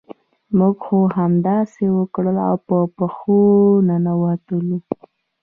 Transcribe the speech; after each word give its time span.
موږ 0.57 0.77
هم 0.87 1.03
همداسې 1.17 1.83
وکړل 1.97 2.37
او 2.49 2.55
په 2.67 2.77
پښو 2.95 3.39
ننوتلو. 3.87 4.77